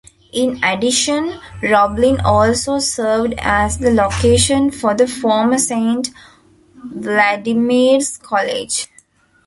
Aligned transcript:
In 0.33 0.59
addition, 0.63 1.39
Roblin 1.61 2.23
also 2.25 2.79
served 2.79 3.35
as 3.37 3.77
the 3.77 3.91
location 3.91 4.71
for 4.71 4.95
the 4.95 5.05
former 5.05 5.59
Saint 5.59 6.09
Vladimir's 6.73 8.17
College. 8.17 8.87